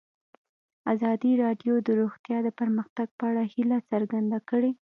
ازادي 0.93 1.31
راډیو 1.43 1.73
د 1.87 1.89
روغتیا 1.99 2.37
د 2.43 2.49
پرمختګ 2.59 3.07
په 3.17 3.23
اړه 3.31 3.43
هیله 3.53 3.77
څرګنده 3.91 4.39
کړې. 4.49 4.71